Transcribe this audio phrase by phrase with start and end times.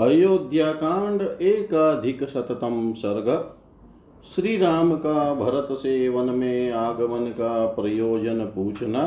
[0.00, 3.26] अयोध्या कांड एकाधिक शततम सर्ग।
[4.34, 9.02] श्री राम का भरत से वन में आगमन का प्रयोजन पूछना,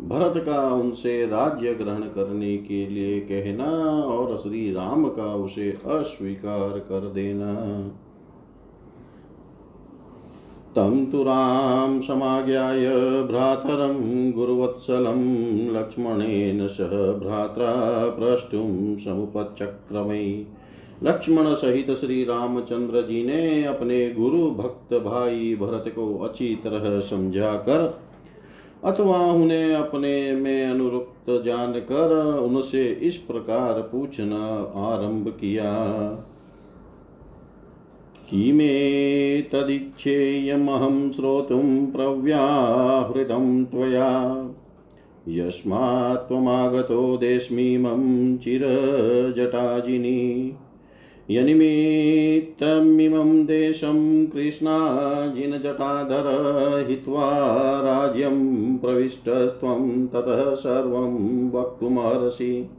[0.00, 3.70] भरत का उनसे राज्य ग्रहण करने के लिए कहना
[4.02, 7.52] और श्री राम का उसे अस्वीकार कर देना।
[10.76, 12.86] तं तु राम समाज्ञाय
[13.26, 15.20] भ्रातरं गुरुवत्सलं
[15.74, 17.72] लक्ष्मणेन सह भ्रात्रा
[18.10, 20.24] प्रष्टुं समुपचक्रमे।
[21.02, 27.52] लक्ष्मण सहित श्री रामचंद्र जी ने अपने गुरु भक्त भाई भरत को अच्छी तरह समझा
[27.60, 27.82] कर,
[28.84, 34.44] अथवा उन्हें अपने में अनुरुक्त जानकर उनसे इस प्रकार पूछना
[34.84, 35.72] आरंभ किया।
[38.34, 44.48] किमेतदिच्छेयमहं श्रोतुं प्रव्याहृतं त्वया।
[45.28, 50.52] यस्मात् त्वमागतो देस्मिमं चिरजटाजिनी।
[51.30, 56.24] यनिमित्तमिमं देशं कृष्णाजिनजटाधर
[57.84, 62.70] राज्यं प्रविष्टस्त्वं ततः सर्वं वक्तुमर्हसि।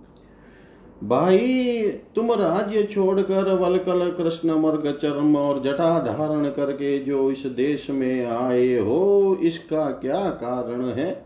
[1.04, 1.82] भाई,
[2.16, 8.26] तुम राज्य छोड़कर वलकल कृष्ण मर्ग, चर्म और जटा धारण करके जो इस देश में
[8.26, 11.26] आए हो, इसका क्या कारण है?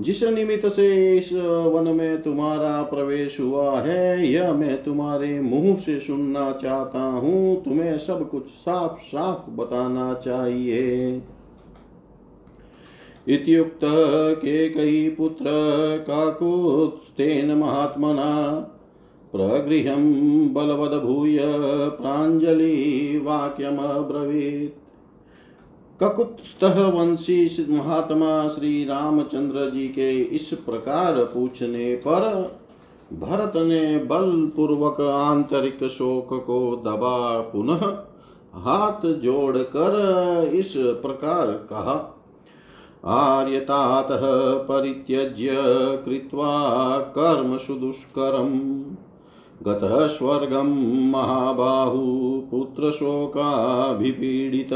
[0.00, 1.32] जिस निमित्त से इस
[1.72, 7.98] वन में तुम्हारा प्रवेश हुआ है, यह मैं तुम्हारे मुँह से सुनना चाहता हूँ। तुम्हें
[7.98, 11.22] सब कुछ साफ़ साफ़ बताना चाहिए।
[13.28, 13.80] इत्युक्त
[14.76, 15.44] कई पुत्र
[16.06, 18.68] काकुत्स्थेन महात्मना
[19.36, 21.38] प्रगृहं बलवदभूय
[21.88, 24.82] प्राञ्जलिवाक्यमब्रवीत्
[26.00, 32.52] ककुत्स्थः वंशी महात्मा श्री रामचंद्र जी के इस प्रकार पूछने पर
[33.12, 38.06] भरत ने बलपूर्वक आंतरिक शोक को दबा, पुनः
[38.54, 42.18] हाथ जोड़कर इस प्रकार कहा,
[43.04, 45.50] आर्यतातः परित्यज्य
[46.04, 48.91] कृत्वा कर्म सुदुष्करम्।
[49.68, 54.72] गतः स्वर्गं महाबाहु पुत्रशोकाभिपीडित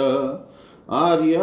[0.90, 1.36] आर्य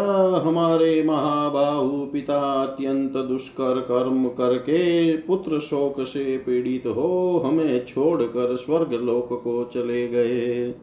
[0.43, 8.93] हमारे महाबाहु पिता अत्यंत दुष्कर कर्म करके पुत्र शोक से पीड़ित हो, हमें छोड़कर स्वर्ग
[8.93, 10.75] लोक को चले गए।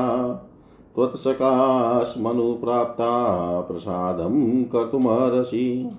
[0.96, 5.92] त्वत्सकास्मनुप्राप्ता प्रसादं कर्तुमर्हसि।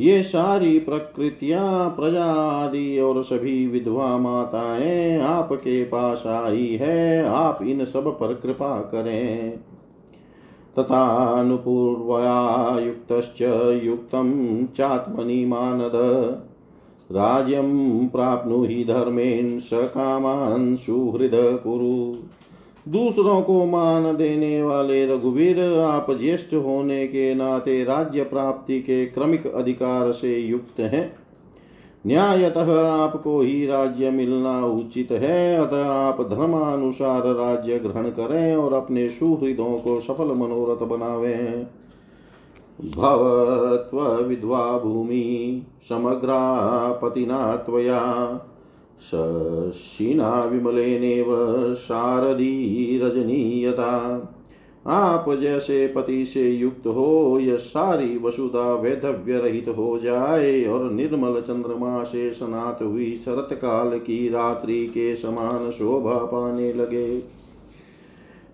[0.00, 7.84] ये सारी प्रकृतियाँ, प्रजा आदि और सभी विधवा माताएँ आपके पास आई है, आप इन
[7.84, 9.58] सब पर कृपा करें।
[10.78, 15.92] तथानुपूर्वया युक्तश्च युक्तं चात्मनि मानद।
[17.12, 22.16] राज्यं प्राप्नुहि धर्मेण स कामान् सुहृद कुरु।
[22.88, 29.46] दूसरों को मान देने वाले रघुवीर, आप ज्येष्ठ होने के नाते राज्य प्राप्ति के क्रमिक
[29.46, 31.16] अधिकार से युक्त हैं।
[32.06, 39.10] न्यायतः आपको ही राज्य मिलना उचित है, अतः आप धर्मानुसार राज्य ग्रहण करें और अपने
[39.10, 41.66] सुहृदों को सफल मनोरथ बनावे।
[42.96, 48.02] भवत्वविद्वा भूमि, समग्रा पतिना त्वया
[49.10, 51.26] शशिना विमलेनेव
[51.74, 54.28] शारदी रजनीयता
[54.86, 61.40] आप जैसे पति से युक्त हो, यह सारी वसुधा वैधव्य रहित हो जाए, और निर्मल
[61.40, 67.22] चंद्रमा से स्नात हुई शरत काल की रात्रि के समान शोभा पाने लगे।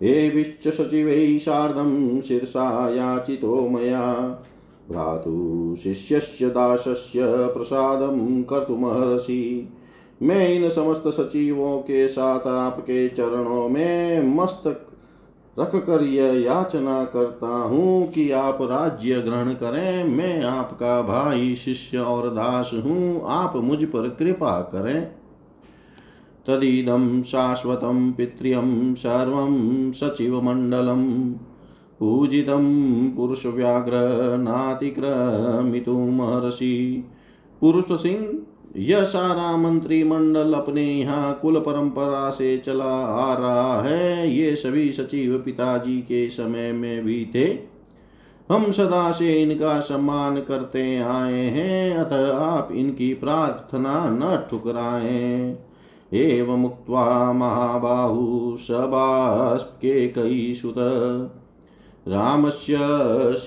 [0.03, 4.15] एभिश्च सचिवैः सार्धं शीर्षा याचितो मया।
[4.91, 9.69] भ्रातु शिष्यस्य दासस्य प्रसादं कर्तुमर्हसि।
[10.23, 14.85] मैं इन समस्त सचिवों के साथ आपके चरणों में मस्तक
[15.59, 21.99] रख कर यह याचना करता हूँ कि आप राज्य ग्रहण करें। मैं आपका भाई, शिष्य
[21.99, 25.11] और दास हूँ। आप मुझ पर कृपा करें।
[26.47, 31.33] तदिदं शाश्वतं पित्र्यं सर्वं सचिवमण्डलं
[32.01, 32.65] पूजितं
[37.61, 38.43] पुरुष सिंह
[38.77, 45.39] यह सारा मंत्रिमंडल अपने यहाँ कुल परंपरा से चला आ रहा है। ये सभी सचिव
[45.39, 47.79] पिताजी के समय में भी थे।
[48.55, 55.59] हम सदा से इनका सम्मान करते आए हैं। अतः आप इनकी प्रार्थना न ठुकराएँ।
[56.15, 60.75] एवं मुक्त्वा महाबाहु सबास्केकैसुत
[62.09, 62.77] रामस्य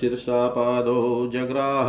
[0.00, 1.86] शीर्षा पादो जग्राह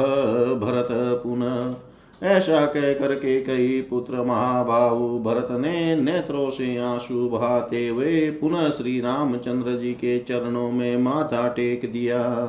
[0.55, 1.75] भरत पुनः
[2.23, 9.01] ऐसा कह करके कई पुत्र महाबाहु, भरत ने नेत्रों से आँसू बहाते हुए पुनः श्री
[9.01, 12.45] रामचंद्र जी के चरणों में माथा टेक दिया।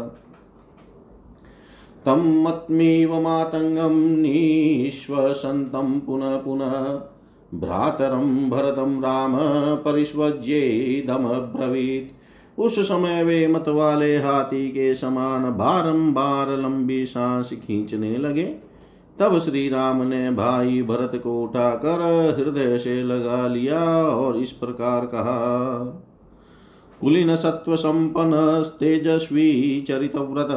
[2.07, 7.01] तम मत्मीव मातंगम निश्वसंतम पुनः पुनः
[7.61, 9.37] भ्रातरम भरतम राम
[9.77, 18.74] परिस्वज्येदमब्रवीत् उस समय वे मत वाले हाथी के समान बारंबार लंबी सांस खींचने लगे।
[19.21, 22.01] तब श्री राम ने भाई भरत को उठाकर
[22.39, 25.79] हृदय से लगा लिया और इस प्रकार कहा,
[27.01, 30.49] कुलीन सत्व संपन्न तेजस्वी चरित व्रत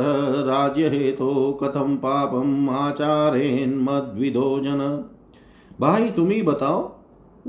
[0.48, 3.86] राज्य हेतु कथम पापम आचारेन
[4.64, 5.06] जन
[5.82, 6.97] भाई तुम ही बताओ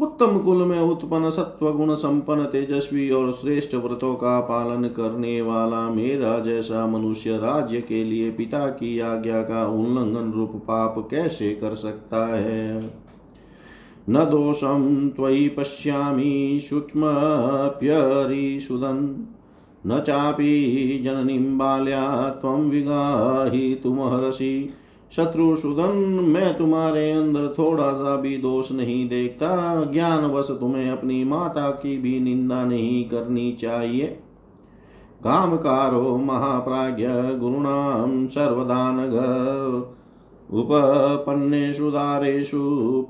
[0.01, 5.91] उत्तम कुल में उत्पन्न सत्व गुण संपन्न तेजस्वी और श्रेष्ठ व्रतों का पालन करने वाला
[5.91, 11.75] मेरा जैसा मनुष्य राज्य के लिए पिता की आज्ञा का उल्लंघन रूप पाप कैसे कर
[11.75, 12.93] सकता है?
[14.11, 19.35] न दोषम त्वयि पश्यामि सूक्ष्मप्यरिसुदन्
[19.87, 22.71] न चापि जननीं बाल्या त्वं
[25.19, 31.25] विगाहितुमर्हसि शत्रुसुदन मैं तुम्हारे अंदर थोड़ा सा भी दोष नहीं देखता। ज्ञान ज्ञानवश तुम्हें अपनी
[31.25, 34.07] माता की भी निंदा नहीं करनी चाहिए।
[35.25, 37.07] कामकारो महाप्राज्ञ
[37.39, 39.15] गुरुणां सर्वदानग।
[40.53, 42.61] उपपन्नेषु, दारेषु,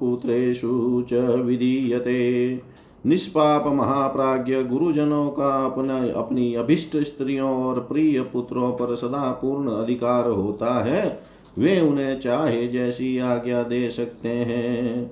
[0.01, 2.61] पुत्रेषु च विधीयते।
[3.07, 10.29] निष्पाप महाप्राज्य गुरुजनों का अपना, अपनी अभिष्ट स्त्रियों और प्रिय पुत्रों पर सदा पूर्ण अधिकार
[10.29, 15.11] होता है। वे उन्हें चाहे जैसी आज्ञा दे सकते हैं।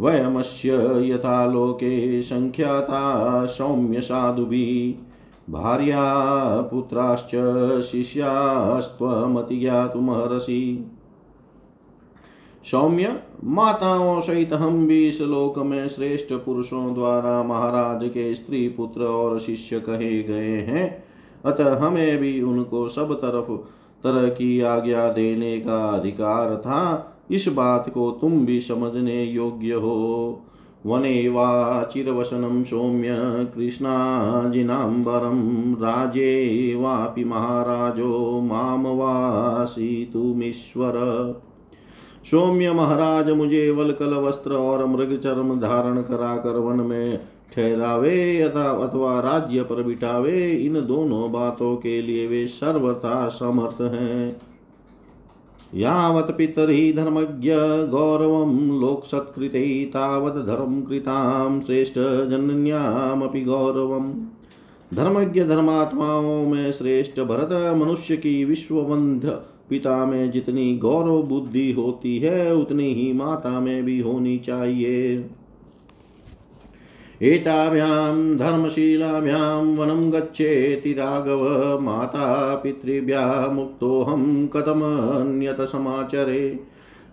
[0.00, 0.72] वयमस्य
[1.04, 6.04] यथा लोके संख्याता सौम्य साधुभिः भार्या
[6.62, 7.30] पुत्राश्च
[7.82, 10.90] शिष्यास्त्वमति ज्ञातुमर्हसि
[12.64, 19.02] सौम्य, माताओं सहित हम भी इस लोक में श्रेष्ठ पुरुषों द्वारा महाराज के स्त्री पुत्र
[19.02, 21.04] और शिष्य कहे गए हैं।
[21.44, 23.50] अतः हमें भी उनको सब तरफ़
[24.04, 30.40] तरह की आज्ञा देने का अधिकार था। इस बात को तुम भी समझने योग्य हो।
[30.86, 33.16] वने वा चिरवसनं सौम्य
[33.54, 40.92] कृष्णाजिनाम्बरं राजे वापि महाराजो माम वासितुमीश्वर
[42.30, 47.20] सौम्य महाराज मुझे वलकल वस्त्र और मृग चर्म धारण कराकर वन में
[47.54, 54.36] ठहरावे अथा अथवा राज्य पर बिठावे, इन दोनों बातों के लिए वे सर्वथा समर्थ हैं।
[55.74, 57.52] यावत् पितरि धर्मज्ञ
[57.90, 64.14] गौरवं लोकसत्कृते तावत् धर्म कृतां श्रेष्ठ जनन्यामपि गौरवम्।
[64.96, 69.26] धर्मज्ञ धर्मात्माओं में श्रेष्ठ भरत, मनुष्य की विश्वबंध
[69.70, 75.30] पिता में जितनी गौरव बुद्धि होती है, उतनी ही माता में भी होनी चाहिए।
[77.22, 86.60] एताभ्यां धर्मशीलाभ्यां वनं गच्छेति राघव माता पितृभ्यः मुक्तोऽहं कथमन्यत समाचरे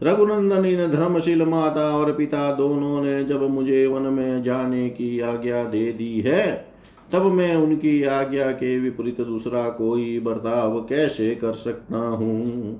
[0.04, 5.92] रघुनंदन धर्मशील माता और पिता दोनों ने जब मुझे वन में जाने की आज्ञा दे
[5.92, 6.66] दी है,
[7.14, 12.80] तब मैं उनकी आज्ञा के विपरीत दूसरा कोई बर्ताव कैसे कर सकता हूँ?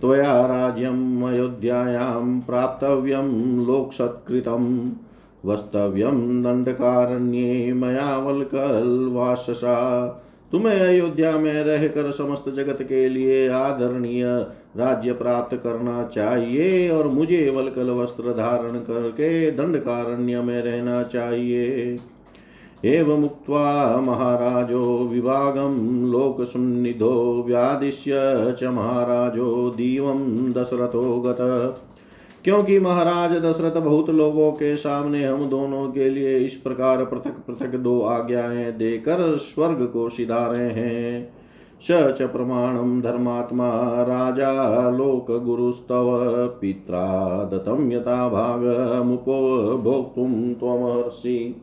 [0.00, 4.90] त्वया राज्यम अयोध्यायां प्राप्तव्यं लोकसत्कृतम्।
[5.44, 9.76] वस्तव्यं दण्डकारण्ये मया वल्कल्वाससा
[10.52, 14.24] तुम्हें अयोध्या में रहकर समस्त जगत के लिए आदरणीय
[14.76, 21.98] राज्य प्राप्त करना चाहिए और मुझे वलकल वस्त्र धारण करके दंडकारण्य में रहना चाहिए।
[22.84, 28.12] एवमुक्त्वा महाराजो विभागं लोकसुन्निधो व्यादिश्य
[28.60, 31.40] च महाराजो दीवं दशरथो गत।
[32.44, 37.76] क्योंकि महाराज दशरथ बहुत लोगों के सामने हम दोनों के लिए इस प्रकार पृथक पृथक
[37.76, 41.38] दो आज्ञाएँ देकर स्वर्ग को सिधा रहे हैं।
[41.82, 51.62] स च प्रमाणं धर्मात्मा राजा लोक लोकगुरुस्तव पित्रा दत्तं यथा भागमुपभोक्तुं त्वमर्षि।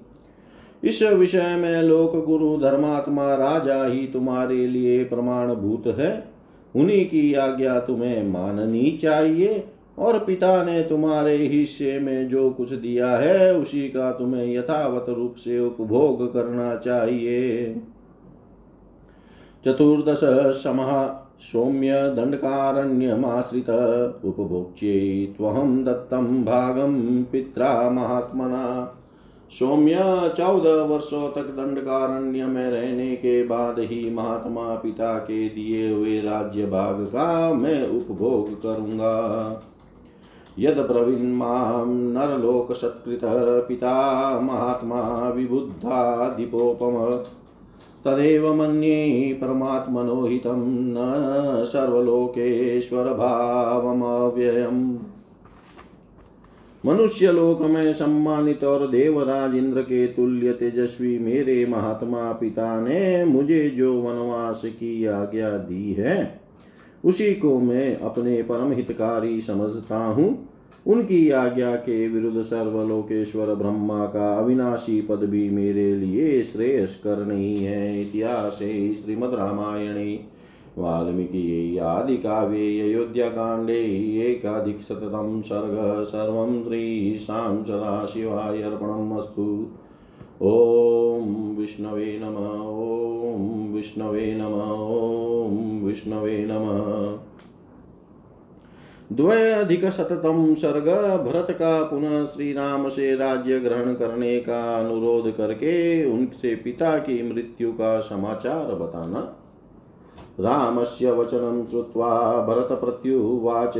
[0.84, 6.27] इस विषय में लोक गुरु धर्मात्मा राजा ही तुम्हारे लिए प्रमाण भूत है।
[6.75, 9.63] उन्हीं की आज्ञा तुम्हें माननी चाहिए।
[9.98, 15.36] और पिता ने तुम्हारे हिस्से में जो कुछ दिया है, उसी का तुम्हें यथावत रूप
[15.36, 17.75] से उपभोग करना चाहिए।
[19.66, 20.20] चतुर्दश
[20.64, 23.70] समहा, सौम्य दंडकारण्यमाश्रित।
[24.25, 28.96] उपभोक्ष्ये त्वहं दत्तं भागं पित्रा महात्मना।
[29.60, 29.96] सौम्य
[30.38, 36.66] चौदह वर्षों तक दंडकारण्य में रहने के बाद ही महात्मा पिता के दिए हुए राज्य
[36.66, 39.64] भाग का मैं उपभोग करूँगा।
[40.60, 41.34] यद ब्रवीण
[42.14, 43.22] नरलोक सत्कृत
[43.68, 47.24] पिता महात्मा विबुद्धा दीपोपम।
[48.06, 54.98] तदेव मन्ये परमात्मनो हितं न सर्वलोकेश्वर भावमव्ययम्
[56.86, 63.70] मनुष्य लोक में सम्मानित और देवराज इंद्र के तुल्य तेजस्वी मेरे महात्मा पिता ने मुझे
[63.70, 66.45] जो वनवास की आज्ञा दी है
[67.06, 70.50] उसी को मैं अपने परम हितकारी समझता हूँ।
[70.88, 78.02] उनकी आज्ञा के विरुद्ध सर्वलोकेश्वर ब्रह्मा का अविनाशी पद भी मेरे लिए श्रेयस्कर नहीं है।
[78.02, 80.20] इतिहास श्रीमद रामायणे,
[80.78, 83.82] वाल्मीकि आदिकाव्ये अयोध्याकाण्डे
[84.32, 89.68] एकाधिकशततं सर्ग, सर्वं श्रीशां सदाशिवाय अर्पणम् अस्तु।
[90.42, 92.36] ॐ विष्णवे नम
[93.27, 94.54] ॐ विष्णवे नम
[94.92, 97.18] ॐ विष्णवे नमः।
[99.12, 100.89] द्वैधिक शततम सर्ग,
[101.25, 107.34] भरत का पुनः श्री राम से राज्य ग्रहण करने का अनुरोध करके उनसे पिता की
[107.34, 109.20] मृत्यु का समाचार बताना।
[110.39, 113.74] रामस्य वचनं श्रुत्वा भरतप्रत्युवाच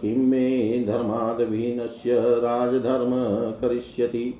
[0.00, 3.12] किं मे धर्मादवीनस्य राजधर्म
[3.60, 4.34] करिष्यति।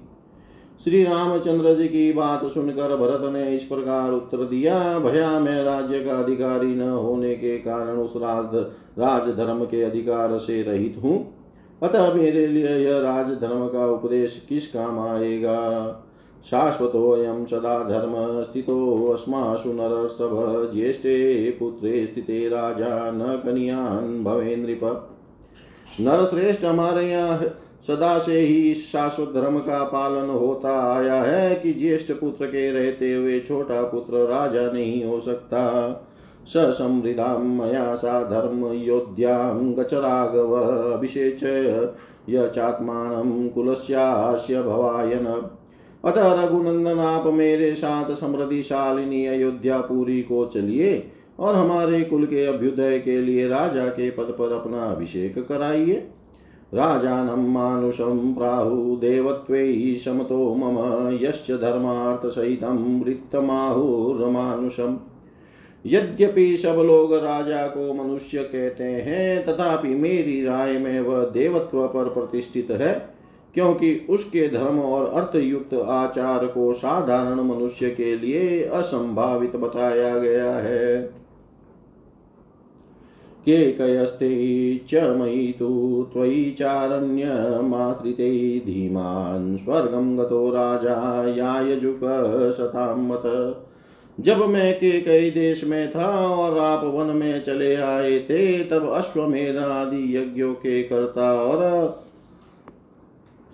[0.80, 6.00] श्री रामचंद्र जी की बात सुनकर भरत ने इस प्रकार उत्तर दिया, भया में राज्य
[6.00, 8.54] का अधिकारी न होने के कारण उस राज,
[8.98, 11.16] राजधर्म के अधिकार से रहित हूँ।
[11.82, 15.60] अतः मेरे लिए यह राजधर्म का उपदेश किस काम आएगा?
[16.50, 24.84] शाश्वतोऽयं सदा धर्म स्थितोऽस्मासु नरसभ ज्येष्ठे पुत्रे स्थिते राजा न कन्यान् भवे नृप
[26.00, 27.38] नरश्रेष्ठ हमारे यहाँ
[27.86, 32.70] सदा से ही इस शाश्वत धर्म का पालन होता आया है कि ज्येष्ठ पुत्र के
[32.72, 35.64] रहते हुए छोटा पुत्र राजा नहीं हो सकता।
[36.46, 40.52] स समृद्धां मया सा धर्म योध्यां गचराघव
[40.92, 41.44] अभिषेच,
[42.30, 45.26] य चात्मानं कुलस्यास्य भवायन।
[46.04, 52.98] अतः रघुनंदन आप मेरे साथ समृद्धिशालिनी अयोध्या पूरी को चलिए और हमारे कुल के अभ्युदय
[52.98, 56.08] के लिए राजा के पद पर अपना अभिषेक कराइए।
[56.74, 64.96] राजानं मानुषं प्राहु देवत्वैः समतो मम यस्य धर्मार्थसहितं वृत्तमाहुर्मानुषम्
[65.86, 72.04] यद्यपि सब लोग राजा को मनुष्य कहते हैं, तथापि मेरी राय में वह देवत्व पर
[72.04, 73.08] प्रतिष्ठित है,
[73.54, 81.23] क्योंकि उसके धर्म और अर्थयुक्त आचार को साधारण मनुष्य के लिए असंभावित बताया गया है।
[83.44, 84.30] के कयस्ते
[84.88, 85.68] च मयि तु
[86.12, 88.30] त्वयि चारण्यमाश्रिते
[88.66, 92.00] धीमान् स्वर्गं गतो राजा यायजुक
[92.56, 93.22] शतां मत
[94.20, 98.88] जब मैं के कई देश में था और आप वन में चले आए थे, तब
[98.88, 102.04] अश्वमेध आदि यज्ञों के कर्ता और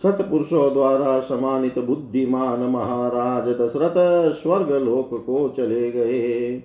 [0.02, 6.62] सतपुरुषों द्वारा सम्मानित बुद्धिमान महाराज दशरथ स्वर्ग लोक को चले गए।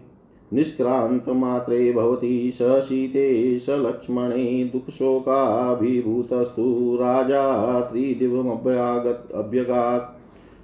[0.53, 10.17] निष्क्रांत मात्रे भवती स सीते, स लक्ष्मणे दुःखशोकाभिभूतस्तु राजा त्रिदिवमभ्यागत अभ्यगात।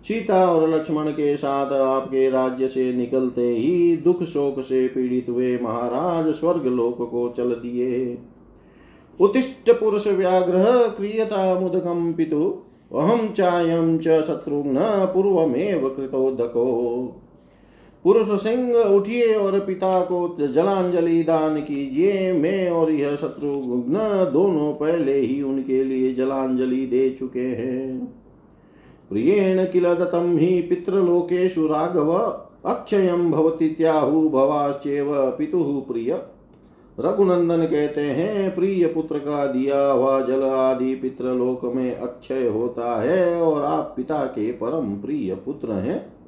[0.04, 5.58] सीता और लक्ष्मण के साथ आपके राज्य से निकलते ही दुख शोक से पीड़ित हुए
[5.58, 8.18] महाराज स्वर्ग लोक को चल दिए।
[9.20, 12.58] उत्तिष्ठ पुरुष व्याघ्र, क्रियता मुदकम पितु
[12.96, 14.78] अहम चायम च शत्रुघ्न
[15.14, 17.16] पूर्वमेव कृतोदको।
[18.04, 23.94] पुरुष सिंह उठिए और पिता को जलांजलि दान कीजिए। मैं और यह शत्रुघ्न
[24.34, 28.06] दोनों पहले ही उनके लिए जलांजलि दे चुके हैं।
[29.10, 32.14] प्रियेण किल दत्तं हि पितृलोकेषु राघव,
[32.66, 36.20] अक्षयं भवतीत्याहु भवाश्चेव पितुः प्रिय।
[37.00, 43.42] रघुनंदन कहते हैं, प्रिय पुत्र का दिया हुआ जल आदि पितृलोक में अक्षय होता है
[43.42, 46.21] और आप पिता के परम प्रिय पुत्र हैं।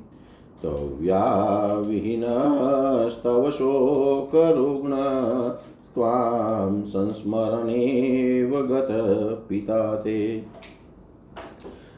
[0.63, 4.93] तव्या विहीनस्तव शोकरुग्ण
[5.95, 8.89] त्वां संस्मरणेव गत
[9.49, 10.45] पिता ते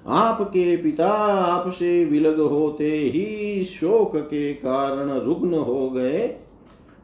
[0.07, 1.11] आपके पिता
[1.49, 6.37] आपसे विलग होते ही शोक के कारण रुग्ण हो गए।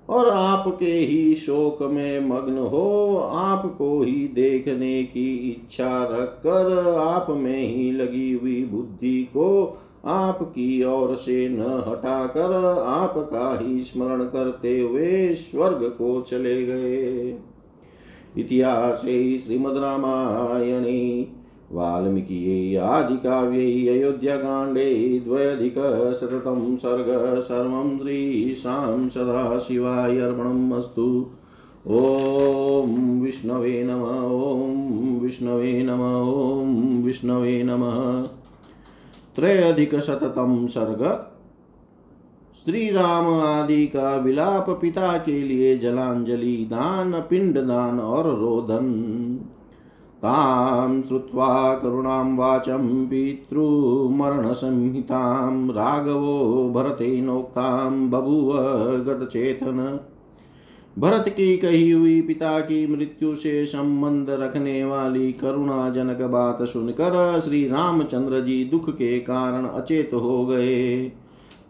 [0.09, 7.77] और आपके ही शोक में मग्न हो, आपको ही देखने की इच्छा रखकर आप में
[7.77, 12.53] ही लगी हुई बुद्धि को आपकी ओर से न हटाकर
[12.87, 17.38] आपका ही स्मरण करते हुए स्वर्ग को चले गए।
[18.38, 21.27] इतिहास श्रीमद रामायणे
[21.72, 31.30] वाल्मीकि आदिकाव्ये अयोध्याकाण्डे द्वयधिकशततं सर्ग सर्वं श्रीशां सदाशिवाय अर्पणम् अस्तु
[31.87, 36.00] ॐ विष्णवे नम, ॐ विष्णवे नम,
[36.60, 38.22] ॐ विष्णवे नमः।
[39.37, 41.26] त्रयधिकशततम सर्ग।
[42.64, 49.17] श्री राम आदि का विलाप पिता के लिए जलांजलि, दान, पिंड दान और रोदन।
[50.18, 58.52] तां श्रुत्वा करुणां वाचं पितृमरणसंहितां राघवो भरतेनोक्तां बभूव
[59.04, 60.00] गतचेतन।
[60.98, 67.42] भरत की कही हुई पिता की मृत्यु से संबंध रखने वाली करुणा जनक बात सुनकर
[67.44, 71.12] श्री रामचंद्र जी दुख के कारण अचेत हो गए।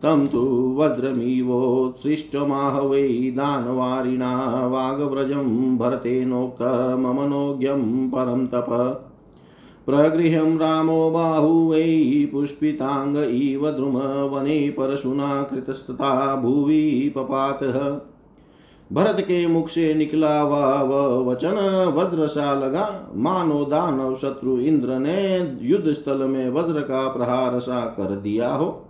[0.02, 8.66] तं तु वज्रमिवोत्सृष्टमाह वै दानवारिणा वागव्रजं भरतेनोक्तममनोज्ञं परं तप।
[9.87, 18.00] प्रगृह्यं रामो बाहु वै पुष्पिताङ्ग इव द्रुमवने परशुना कृतस्तथा भुवि पपातः।
[18.92, 25.58] भरत के मुख से निकला वह वचन वज्र सा लगा मानो दानव शत्रु इंद्र ने
[25.62, 28.84] युद्ध स्थल में वज्र का प्रहार सा कर दिया हो।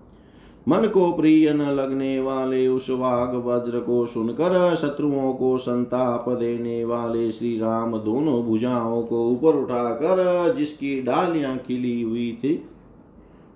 [0.68, 6.85] मन को प्रिय न लगने वाले उस वाग वज्र को सुनकर शत्रुओं को संताप देने
[6.85, 12.55] वाले श्री राम दोनों भुजाओं को ऊपर उठाकर जिसकी डालियाँ खिली हुई थी,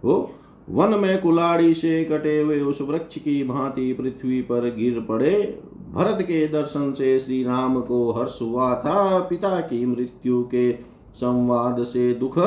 [0.05, 0.31] वो
[0.71, 5.63] वन में कुलाड़ी से कटे हुए उस वृक्ष की भांति पृथ्वी पर गिर पड़े।
[5.93, 10.73] भरत के दर्शन से श्री राम को हर्ष हुआ था। पिता की मृत्यु के
[11.15, 12.39] संवाद से दुख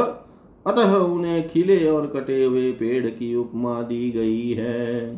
[0.67, 5.15] अतः उन्हें खिले और कटे हुए पेड़ की उपमा दी गई है।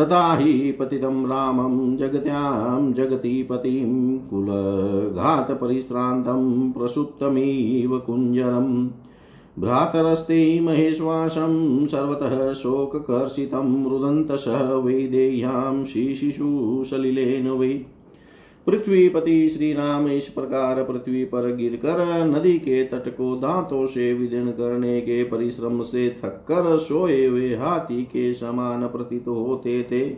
[0.00, 8.88] तथा हि पतितं रामं जगति पतिं कुलघातपरिश्रान्तं प्रसुप्तमिव कुञ्जरम्
[9.58, 14.44] भ्रातरस्ते महेश्वासं सर्वतः शोककर्षितं रुदन्तश
[14.84, 17.86] वैदेह्यां शिशिशु सलिलेन वै
[18.66, 24.50] पृथ्वीपति श्री राम इस प्रकार पृथ्वी पर गिरकर नदी के तट को दांतों से विदीर्ण
[24.50, 30.08] करने के परिश्रम से थककर सोए हुए हाथी के समान प्रतीत होते थे।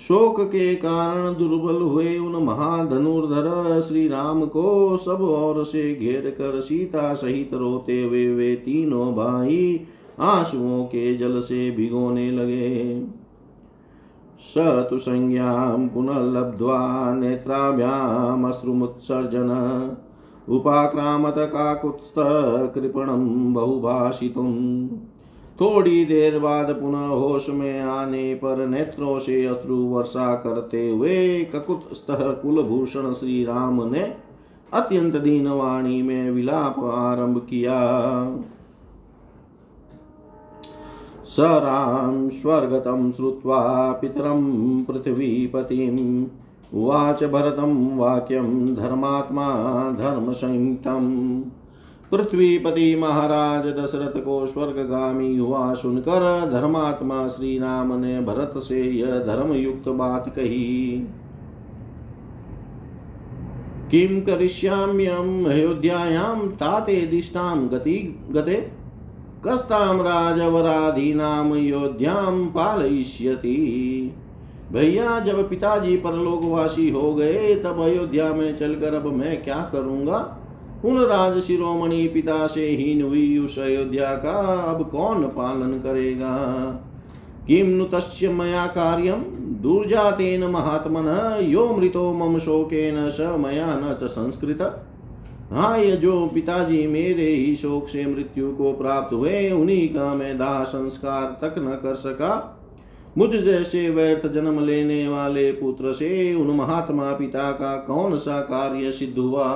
[0.00, 6.60] शोक के कारण दुर्बल हुए उन महाधनुर्धर श्री राम को सब ओर से घेर कर
[6.60, 9.80] सीता सहित रोते हुए वे तीनों भाई
[10.20, 12.94] आंसुओं के जल से भिगोने लगे।
[14.42, 19.96] स तु संज्ञां पुनर्लब्ध्वा नेत्राभ्यामश्रुमुत्सर्जन
[20.48, 24.88] उपाक्रामत काकुत्स्थकृपणं बहुभाषितुम्।
[25.60, 32.06] थोड़ी देर बाद पुनः होश में आने पर नेत्रों से अश्रु वर्षा करते हुए ककुत
[32.10, 34.16] कुलभूषण श्री राम ने
[34.72, 38.00] अत्यंत दीन वाणी में विलाप आरंभ किया।
[41.32, 44.40] स रां स्वर्गतं श्रुत्वा पितरं
[44.84, 46.26] पृथिवीपतिम्।
[46.78, 49.48] उवाच भरतं वाक्यं धर्मात्मा
[49.90, 51.42] धर्मसंहितम्
[52.10, 59.88] पृथ्वीपति महाराज दशरथ को स्वर्गगामी हुआ सुनकर धर्मात्मा श्री राम ने भरत से यह धर्मयुक्त
[59.88, 61.06] बात कही।
[63.90, 68.81] किं करिष्याम्यम् अयोध्यायां ताते गति गते?
[69.46, 73.56] कस्तां राजवराधीनां योध्यां पालयिष्यति।
[74.72, 80.38] भैया, जब पिताजी परलोकवासी हो गए, तब अयोध्या में चलकर अब मैं क्या करूँगा?
[80.84, 86.36] उन राज शिरोमणि पिता से हीन हुई उस अयोध्या का अब कौन पालन करेगा?
[87.46, 89.20] किम नु तस्य मया कार्यम
[89.62, 94.86] दुर्जातेन महात्मन, यो मृतो मम शोकेन स मया न च संस्कृत।
[95.52, 100.64] हाँ जो पिताजी मेरे ही शोक से मृत्यु को प्राप्त हुए, उन्हीं का मैं दाह
[100.64, 102.58] संस्कार तक न कर सका।
[103.18, 108.92] मुझ जैसे व्यर्थ जन्म लेने वाले पुत्र से उन महात्मा पिता का कौन सा कार्य
[108.92, 109.48] सिद्ध हुआ?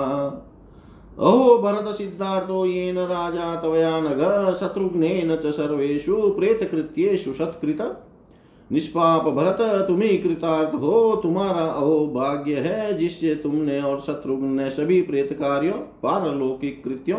[1.19, 8.06] अहो भरत सिद्धार्थो येन राजा तवया नघ शत्रुघ्नेन च सर्वेषु, प्रेतकृत्येषु सत्कृत
[8.71, 14.71] निष्पाप भरत तुम ही कृतार्थ हो तुम्हारा अहो भाग्य है, जिससे तुमने और शत्रुघ्न ने
[14.71, 17.19] सभी प्रेत कार्यों पारलौकिक कृत्यों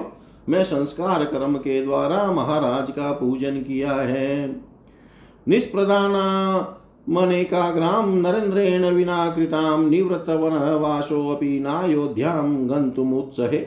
[0.50, 4.48] में संस्कार कर्म के द्वारा महाराज का पूजन किया है।
[5.48, 13.66] निष्प्रदाना मनेकाग्राम नरेन्द्रेण विना कृताम निवृत्तवनवासोऽपि नायोध्यां गन्तुमुत्सहे।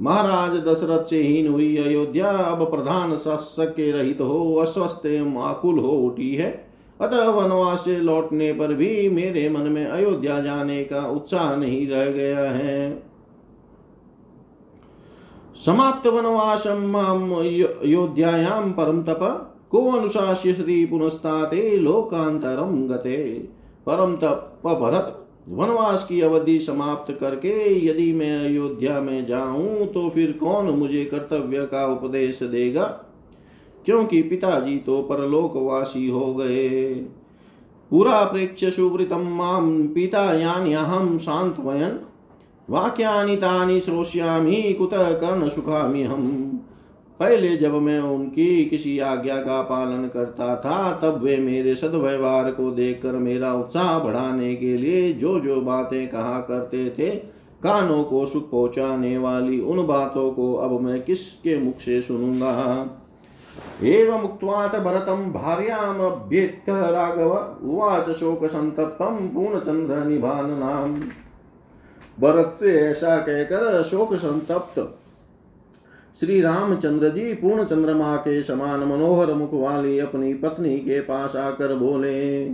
[0.00, 5.06] महाराज दशरथ से हीन हुई अयोध्या अब प्रधान शासक के रहित हो, अस्वस्थ
[5.38, 6.67] आकुल हो उठी है।
[7.00, 12.06] अतः वनवास से लौटने पर भी मेरे मन में अयोध्या जाने का उत्साह नहीं रह
[12.06, 13.02] गया है।
[15.64, 23.16] समाप्त वनवासम अयोध्यायाम परम तप, को अनुशास्य श्री पुनस्ताते लोकांतरम गते।
[23.86, 25.14] परम तप भरत
[25.48, 27.52] वनवास की अवधि समाप्त करके
[27.86, 32.84] यदि मैं अयोध्या में जाऊँ तो फिर कौन मुझे कर्तव्य का उपदेश देगा?
[33.88, 36.94] क्योंकि पिताजी तो परलोकवासी हो गए।
[37.90, 41.98] पुरा प्रेक्ष सुवृतम माम पिता यान्यहम शांतवयन
[42.70, 46.26] वाक्यानि तानि श्रोष्यामि कुत कर्ण सुखामि हम
[47.20, 52.70] पहले जब मैं उनकी किसी आज्ञा का पालन करता था, तब वे मेरे सदव्यवहार को
[52.70, 57.10] देखकर मेरा उत्साह बढ़ाने के लिए जो जो बातें कहा करते थे,
[57.62, 63.04] कानों को सुख पहुँचाने वाली उन बातों को अब मैं किसके मुख से सुनूँगा?
[63.82, 67.30] एवं उक्त्वात भरतं भार्यामभ्येत्य राघव
[67.68, 69.94] उवाच शोकसन्तप्तं पूर्णचंद्र
[70.46, 71.02] नाम
[72.20, 74.98] भरत से ऐसा कहकर शोक संतप्त
[76.20, 81.74] श्री रामचंद्र जी पूर्ण चंद्रमा के समान मनोहर मुख वाली अपनी पत्नी के पास आकर
[81.74, 82.52] बोले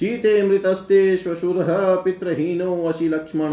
[0.00, 1.54] शीते मृतस्ते श्वशुर,
[2.04, 3.50] पितृहीनो वशी लक्ष्मण,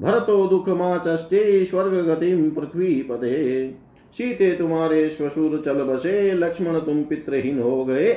[0.00, 3.74] भरतो दुःखमाचष्टे स्वर्ग गतिम पृथ्वी पदे
[4.12, 8.12] सीते तुम्हारे श्वशुर चल बसे, लक्ष्मण तुम पितृहीन हो गए।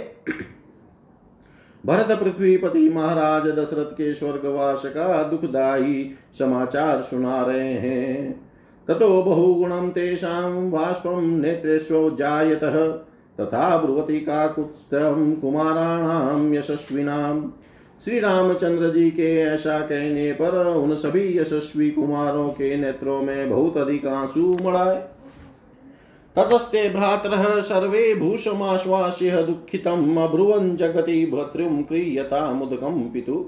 [1.86, 8.52] भरत पृथ्वीपति महाराज दशरथ के स्वर्गवास का दुखदायी समाचार सुना रहे हैं।
[8.88, 12.88] ततो बहुगुणम तेषां बाष्पं नेत्रेष्वजायतः
[13.40, 17.54] तथा ब्रुवती काकुत्स्थं कुमाराणां यशस्विनाम
[18.06, 23.78] श्री रामचंद्र जी के ऐसा कहने पर उन सभी यशस्वी कुमारों के नेत्रों में बहुत
[23.78, 25.11] अधिक आँसू मड़ाए।
[26.36, 33.46] ततस्ते भ्रातरः सर्वे भूषमाश्वास्य दुःखितम्, अब्रुवन् जगति भर्तृं क्रियतामुदकं पितु।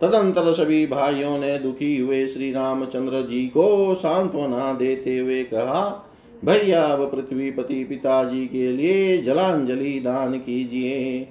[0.00, 6.10] तदंतर सभी भाइयों ने दुखी हुए श्री रामचंद्र जी को सांत्वना देते हुए कहा
[6.44, 11.28] भैया अब पृथ्वीपति पिताजी के लिए जलांजलि दान कीजिए।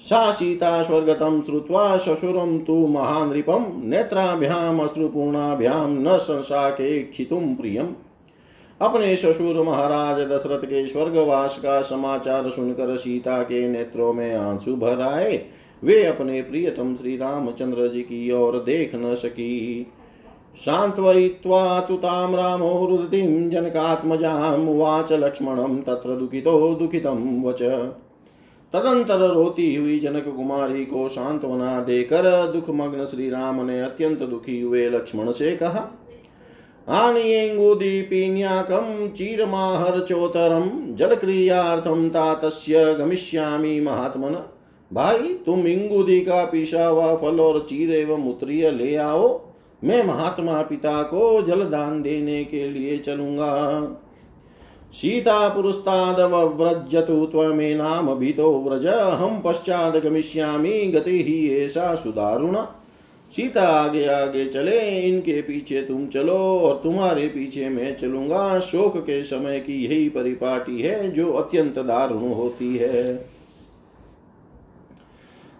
[0.00, 7.88] सा सीता स्वर्गतम श्रुत्वा शशुरम तु महानृपम, नेत्राभ्याम, अश्रुपूर्णाभ्याम, न संसाके क्षितुम प्रियम।
[8.80, 15.00] अपने ससुर महाराज दशरथ के स्वर्गवास का समाचार सुनकर सीता के नेत्रों में आँसू भर
[15.00, 15.46] आए।
[15.84, 19.86] वे अपने प्रियतम श्री रामचंद्र जी की ओर देख न सकी।
[20.64, 27.62] शान्त्वयित्वा तु तां रामो रुदितिं जनकात्मजाम् उवाच लक्ष्मणं तत्र दुखितो दुखितं वच।
[28.72, 34.90] तदंतर रोती हुई जनक कुमारी को सांत्वना देकर दुखमग्न श्री राम ने अत्यंत दुखी हुए
[34.90, 35.97] लक्ष्मण से कहा
[36.88, 44.48] आनयेङ्गुदीपिन्याकं चीरमाहर्चोत्तरं जलक्रियार्थं तातस्य गमिष्यामि महात्मन।
[44.92, 49.40] भाई, तुम इंगुदी का पिसा हुआ फल और चीर एवं उत्तरीय ले आओ।
[49.84, 53.88] मैं महात्मा पिता को जलदान देने के लिए चलूँगा।
[54.92, 56.20] सीता पुरस्ताद
[56.60, 62.56] व्रजतु त्वमेनाम भीतो व्रज। हम पश्चात गमिष्यामि, गति ही ऐसा सुदारुण।
[63.32, 69.24] सीता आगे आगे चले, इनके पीछे तुम चलो और तुम्हारे पीछे मैं चलूँगा। शोक के
[69.24, 73.28] समय की यही परिपाटी है, जो अत्यंत दारुण होती है।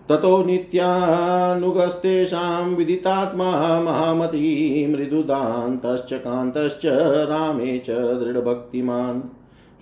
[0.08, 6.82] ततो नित्यानुगस्तेषां विदितात्मा महामती, मृदुदान्तश्च कान्तश्च
[7.30, 9.20] रामे च दृढभक्तिमान्।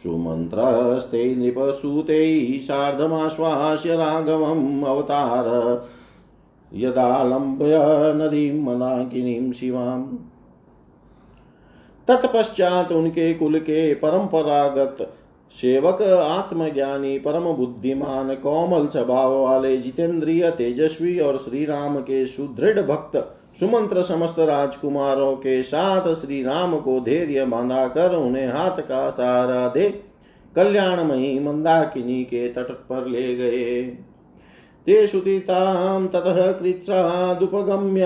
[0.02, 5.44] सुमन्त्रस्ते नृपसूतैः सार्धमाश्वास्य राघवम् अवतार।
[6.74, 7.78] यदालम्ब्य
[8.16, 10.16] नदीं मदाकिनीं शिवाम्
[12.08, 15.12] तत्पश्चात उनके कुल के परंपरागत
[15.50, 23.36] सेवक, आत्मज्ञानी, परम बुद्धिमान, कोमल स्वभाव वाले जितेंद्रिय, तेजस्वी और श्री राम के सुदृढ़ भक्त,
[23.60, 29.68] सुमंत्र समस्त राजकुमारों के साथ श्री राम को धैर्य बांधा कर उन्हें हाथ का सहारा
[29.68, 30.02] दे,
[30.56, 33.98] कल्याणमयी मंदाकिनी के तट पर ले गए।
[34.86, 38.02] ते सुतीतां ततः कृच्छ्रादुपगम्य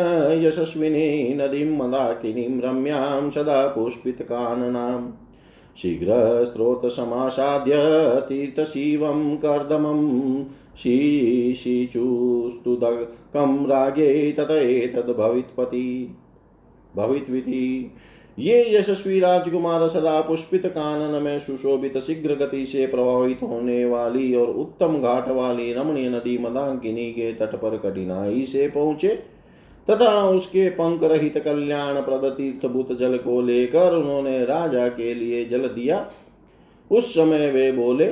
[0.47, 5.11] यशस्विनी नदीं मदाकिनीं रम्यां सदा पुष्पितकाननाम्
[5.83, 7.73] शीघ्रस्रोतसमासाद्य
[8.29, 10.45] तीर्थशिवं कर्दमं
[10.79, 16.01] शीशिचुस्तुदकं रागे तत एतद्
[16.97, 17.91] भवित्विति।
[18.41, 24.51] ये यशस्वी राजकुमार सदा पुष्पित कानन में सुशोभित शीघ्र गति से प्रभावित होने वाली और
[24.51, 29.09] उत्तम घाट वाली रमणीय नदी मदाकिनी के तट पर कठिनाई से पहुँचे,
[29.91, 36.11] तथा उसके पंख रहित कल्याण प्रद जल को लेकर उन्होंने राजा के लिए जल दिया।
[36.91, 38.09] उस समय वे बोले,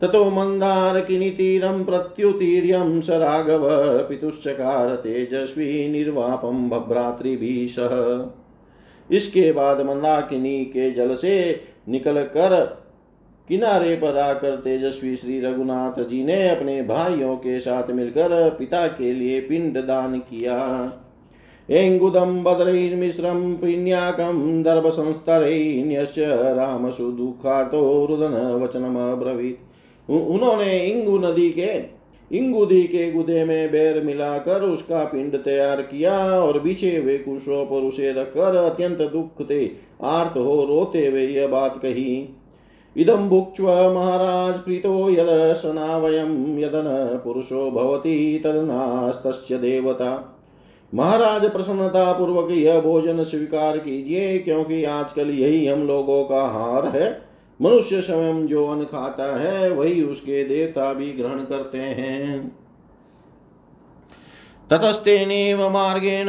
[0.00, 3.68] ततो मंदार किनितीरं प्रत्युतीर्यं स राघव,
[4.09, 12.54] पितुश्चकार तेजस्वी निर्वापम भभ्रातृभिः सह इसके बाद मंदाकिनी के जल से निकल कर
[13.48, 19.12] किनारे पर आकर तेजस्वी श्री रघुनाथ जी ने अपने भाइयों के साथ मिलकर पिता के
[19.12, 20.56] लिए पिंड दान किया।
[21.70, 31.96] एङ्गुदं बद्रैर्मिश्रं पिण्याकं दर्भसंस्तरैन्यस्य रामसुदुःखार्तो रुदनवचनमब्रवीत्। उन्होंने इंगु नदी के
[32.31, 37.74] इंगुदी के गुदे में बेर मिलाकर उसका पिंड तैयार किया और बिछे हुए कुशों पर
[37.74, 39.70] उसे रखकर अत्यंत दुख थे
[40.02, 42.29] आर्त हो रोते हुए यह बात कही।
[42.96, 50.36] इदं भुक्ष्व महाराज प्रीतो यद सनावयं यदन पुरुषो भवति तदनास्तस्य देवता।
[50.92, 57.11] महाराज प्रसन्नता पूर्वक यह भोजन स्वीकार कीजिए, क्योंकि आजकल यही हम लोगों का हार है।
[57.61, 62.49] मनुष्य स्वयं जो अन्न खाता है, वही उसके देवता भी ग्रहण करते हैं।
[64.70, 66.29] ततस्तेनेव मार्गेण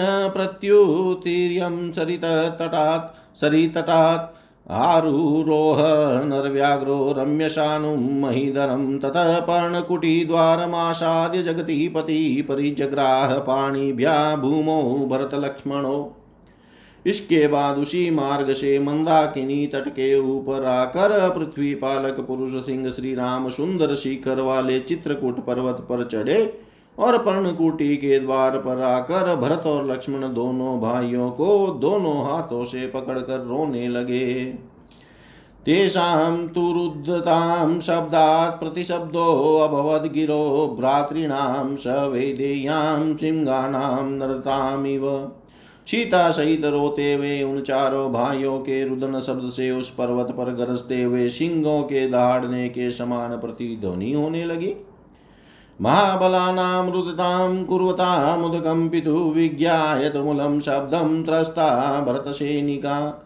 [1.91, 2.26] सरित
[2.60, 4.37] तटात सरितटात्
[4.69, 5.77] आरुरोह
[6.23, 16.15] नरव्याघ्रो रम्यशानुं महीधरं ततः पर्णकुटीद्वारमासाद्य जगतीपति परिजग्राह पाणिभ्या भूमौ भरतलक्ष्मणो।
[17.06, 23.15] इसके बाद उसी मार्ग से मंदाकिनी तट के ऊपर आकर पृथ्वी पालक पुरुष सिंह श्री
[23.15, 26.60] राम सुंदर शिखर वाले चित्रकूट पर्वत पर चढ़े।
[26.98, 32.88] और पर्णकुटी के द्वार पर आकर भरत और लक्ष्मण दोनों भाइयों को दोनों हाथों से
[32.88, 34.46] पकड़कर रोने लगे।
[35.66, 38.64] तेषां तु रुद्धतां शब्दात्
[40.14, 45.08] गिरो, भ्रातॄणां सवेदेयां सिंहानां नरतामिव।
[45.88, 51.02] सीता सहित रोते हुए उन चारों भाइयों के रुदन शब्द से उस पर्वत पर गरजते
[51.04, 54.74] हुए सिंहों के दहाड़ने के समान प्रतिध्वनि होने लगी।
[55.82, 61.70] महाबलानां रुदतां कुर्वतामुदकम्पितु विज्ञाय तुमुलं शब्दं त्रस्ता
[62.02, 63.24] भरतसैनिका।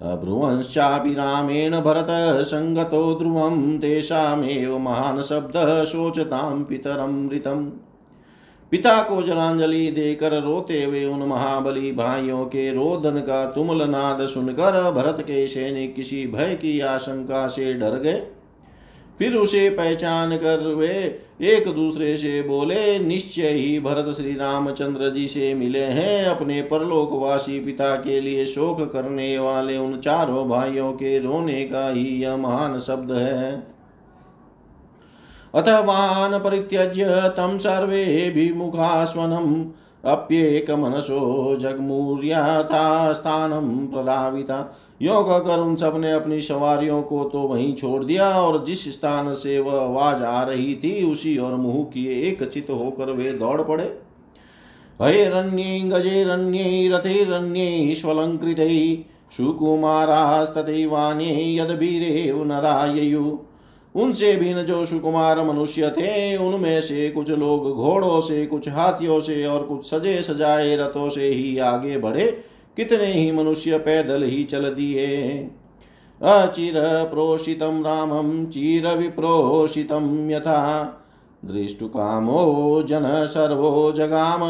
[0.00, 2.06] ब्रुवंश्चापि रामेण भरत
[2.44, 7.70] सङ्गतो ध्रुवं तेषामेव महान् शब्दः शोचतां पितरमृतम्
[8.72, 14.90] पिता को जलांजलि देकर रोते हुए उन महाबली भाइयों के रोदन का तुमल नाद सुनकर
[14.90, 18.22] भरत के सैनिक किसी भय की आशंका से डर गए।
[19.18, 25.28] फिर उसे पहचान कर वे एक दूसरे से बोले, निश्चय ही भरत श्री रामचंद्र जी
[25.28, 31.18] से मिले हैं अपने परलोकवासी पिता के लिए शोक करने वाले उन चारों भाइयों के
[31.18, 33.66] रोने का ही यह महान शब्द है।
[35.54, 39.64] अथ वान परित्यज्य तम सर्वेभिमुखास्वनम्
[40.04, 48.28] अप्येकमनसो जगमूर्याथा स्थानं प्रधाविता यो कहकर उन सबने अपनी सवारियों को तो वहीं छोड़ दिया,
[48.40, 52.70] और जिस स्थान से वह आवाज़ आ रही थी, उसी और मुँह किए एक चित
[52.70, 53.84] होकर वे दौड़ पड़े।
[55.02, 58.76] हयरण्यै गजेरण्यै रथैरण्यै स्वलङ्कृतै
[59.36, 63.38] सुकुमारास्तदैवान्ये यदवीरेव नराययु।
[63.94, 69.20] उनसे भी न जो सुकुमार मनुष्य थे, उनमें से कुछ लोग घोड़ों से, कुछ हाथियों
[69.20, 72.26] से और कुछ सजे सजाए रथों से ही आगे बढ़े।
[72.76, 75.28] कितने ही मनुष्य पैदल ही चल दिए।
[76.22, 76.74] अचिर
[77.12, 81.00] प्रोषितं रामं, चिर विप्रोषितं यथा।
[81.44, 84.40] दृष्टुकामो जन सर्वो जगाम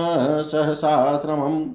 [0.43, 1.67] सहसाश्रमम्।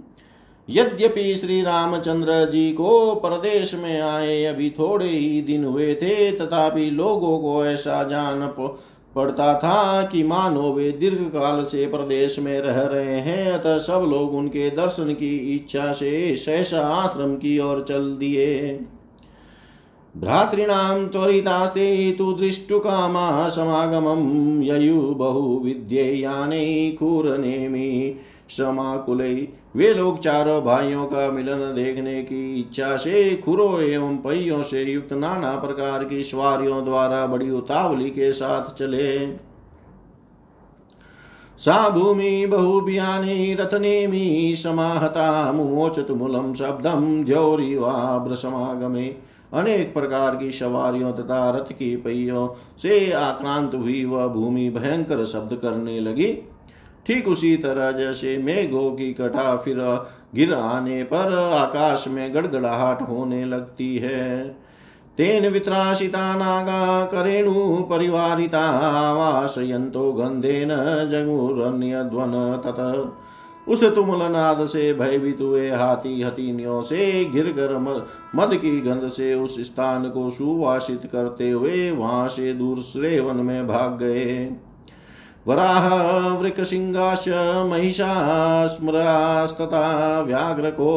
[0.70, 6.90] यद्यपि श्री रामचंद्र जी को प्रदेश में आए, अभी थोड़े ही दिन हुए थे, तथापि
[6.90, 8.48] लोगों को ऐसा जान
[9.16, 14.06] पड़ता था कि मानो वे दीर्घ काल से प्रदेश में रह रहे हैं, अतः सब
[14.10, 18.80] लोग उनके दर्शन की इच्छा से शेष आश्रम की ओर चल दिए।
[20.18, 28.16] भ्रातॄणां त्वरितास्ते तु दृष्टु दृष्टुकामाः समागमं ययु बहुविद्येयाने खूरनेमि।
[28.50, 29.34] समाकुले
[29.76, 35.14] वे लोग चारों भाइयों का मिलन देखने की इच्छा से खुरो एवं पहियों से युक्त
[35.14, 39.28] नाना प्रकार की सवारियों द्वारा बड़ी उतावली के साथ चले।
[41.60, 49.08] सा भूमि बहुभियाने रथनेमि समाहता मुमोचत मूलम शब्दम द्यौरिवाभ्रसमागमे
[49.54, 52.48] अनेक प्रकार की सवारियों तथा रथ की पहियों
[52.82, 56.28] से आक्रांत हुई वह भूमि भयंकर शब्द करने लगी।
[57.10, 59.78] ठीक उसी तरह जैसे मेघों की कटा फिर
[60.36, 64.48] गिर आने पर आकाश में गड़गड़ाहट होने लगती है।
[65.18, 68.62] तेन वित्राशिता नागा करेणु परिवारिता
[69.14, 70.70] वासयन्तो गंधेन
[71.12, 72.32] जगुरन्यध्वन
[72.66, 72.80] तत।
[73.68, 77.78] उस तुमल नाद से भयभीत हुए हाथी हथीनियों से घिर कर
[78.36, 83.68] मद की गंध से उस स्थान को सुवासित करते हुए वहाँ से दूर श्रेवन में
[83.68, 84.50] भाग गए।
[85.50, 85.86] वराह
[86.36, 87.28] वृकसिंहाश
[87.70, 88.20] महिषास्मरास्तथा
[90.22, 90.90] व्याघ्रको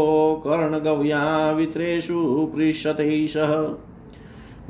[0.47, 2.19] कर्णगव्या वित्रेषु
[2.57, 3.53] पृष्ठते सह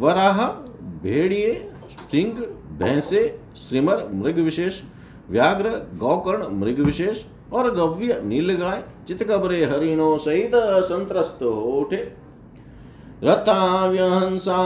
[0.01, 0.39] वराह,
[1.03, 1.49] भेड़िए,
[2.11, 2.35] सिंह,
[2.79, 3.23] भैंसे,
[3.57, 4.81] श्रीमर मृग विशेष
[5.31, 10.53] व्याघ्र, गौकर्ण मृग विशेष और गव्य, नीलगाय, चितकबरे, हरिणों सहित
[10.85, 12.03] संत्रस्त हो उठे
[13.25, 14.61] रथाव्यहंसा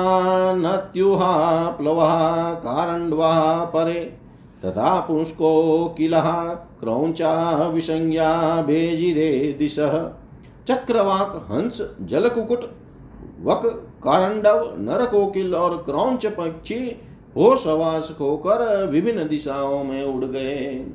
[0.56, 1.32] नत्युहा
[1.70, 2.12] प्लवा
[2.54, 3.32] कारण्ड्वा
[3.64, 4.25] परे।
[4.66, 6.30] तथा पुष्को किलः
[6.80, 10.10] क्रौचा विसंज्ञा भेजिरे दिशः।
[10.68, 12.64] चक्रवाक, हंस, जलकुकुट,
[13.42, 13.62] वक,
[14.04, 16.96] कारंडव, नरकोकिल और क्रौच पक्षी
[17.36, 20.86] होशवास होकर विभिन्न दिशाओं में उड़ गए।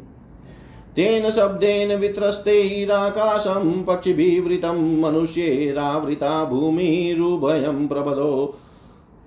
[0.96, 8.58] तेन शब्देन वित्रस्तैराकाशं पक्षिभिवृतं मनुष्यैरावृता भूमिरुभयं प्रबदो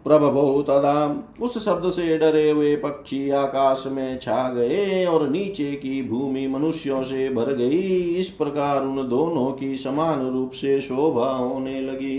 [0.05, 6.09] प्रभवो तदा उस शब्द से डरे हुए पक्षी आकाश में छा गए और नीचे की
[6.09, 11.81] भूमि मनुष्यों से भर गई। इस प्रकार उन दोनों की समान रूप से शोभा होने
[11.81, 12.19] लगी।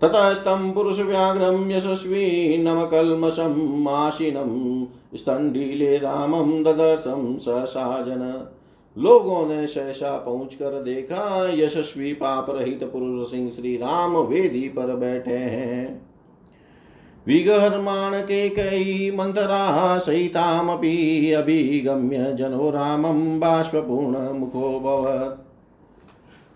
[0.00, 8.48] ततस्तं पुरुषव्याघ्रं यशस्वी नमकल्मषम् आशिनं स्तण्डीले रामं ददर्शं ससाजन
[8.98, 14.96] लोगों ने सहसा पहुँच कर देखा, यशस्वी पाप रहित पुरुष सिंह श्री राम वेदी पर
[14.96, 16.06] बैठे हैं।
[17.26, 25.42] विगहर्माण के कई मंथरा सहितामपि अभिगम्य जनो रामं बाष्पूर्ण मुखो भवत्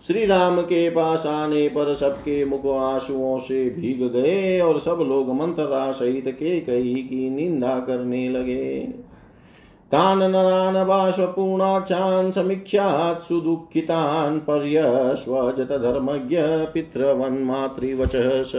[0.07, 5.29] श्री राम के पास आने पर सबके मुख आंसुओं से भीग गए और सब लोग
[5.35, 8.81] मंथरा सहित के कई की निंदा करने लगे।
[9.91, 16.37] तान् नरान् बाष्पूर्णाक्षान् समीक्षात् सुदुःखितान् पर्यश्वजतधर्मज्ञ
[16.73, 18.55] पितृवन्मातृवचः स।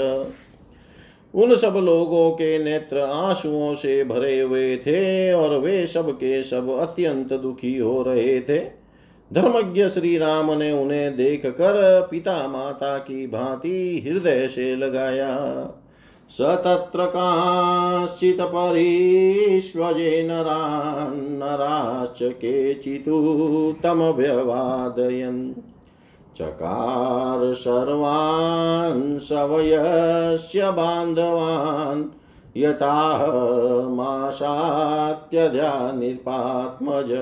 [1.34, 6.78] उन सब लोगों के नेत्र आंसुओं से भरे हुए थे और वे सब के सब
[6.80, 8.58] अत्यंत दुखी हो रहे थे।
[9.32, 15.38] धर्मज्ञ श्री राम ने उन्हें देख कर पिता माता की भांति हृदय से लगाया।
[16.32, 23.18] स तत्र काश्चित् परिष्वजे नराश्च केचितु
[23.82, 25.42] तमव्यवादयन्
[26.36, 32.04] चकार सर्वान् सवयस्य बान्धवान्
[32.56, 33.32] यथाहमाशात्यजा
[35.92, 37.12] निपात्मज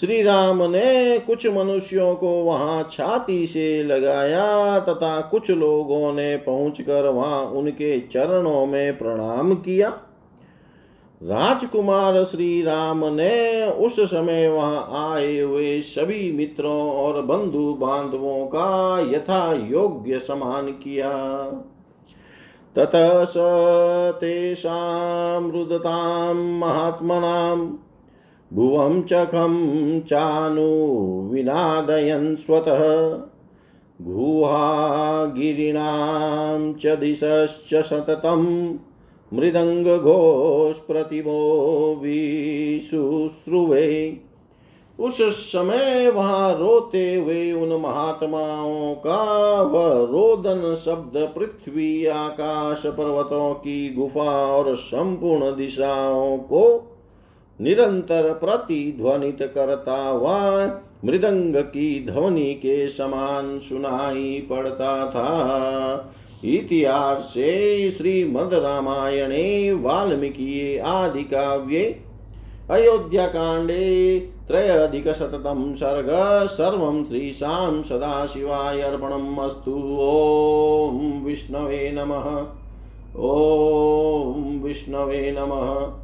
[0.00, 7.08] श्री राम ने कुछ मनुष्यों को वहाँ छाती से लगाया तथा कुछ लोगों ने पहुंचकर
[7.08, 9.88] वहाँ उनके चरणों में प्रणाम किया।
[11.20, 19.00] राजकुमार श्री राम ने उस समय वहाँ आए हुए सभी मित्रों और बंधु बांधवों का
[19.12, 21.12] यथा योग्य समान किया।
[22.76, 23.34] ततः स
[24.20, 27.66] तेषां रुदतां महात्मनां
[28.54, 33.18] भुवं चखं चानुविनादयन् स्वतः।
[34.02, 38.74] गुहागिरीणां च दिशश्च सततं।
[39.34, 44.20] मृदङ्गघोषप्रतिभो विशुश्रुवे
[45.00, 53.94] उस समय वहाँ रोते हुए उन महात्माओं का वह रोदन शब्द पृथ्वी, आकाश, पर्वतों की
[53.94, 56.90] गुफा और संपूर्ण दिशाओं को
[57.60, 60.66] निरंतर प्रतिध्वनित करता हुआ
[61.04, 72.00] मृदंग की ध्वनि के समान सुनाई पड़ता था। इतिहासे श्रीमद् रामायणे वाल्मीकि आदि काव्ये
[72.70, 76.06] अयोध्याकाण्डे त्रयधिकशततं सर्ग,
[76.46, 82.46] सर्वं श्रीशां सदाशिवाय अर्पणम् अस्तु। ॐ विष्णवे नमः।
[83.22, 86.03] ॐ विष्णवे नमः।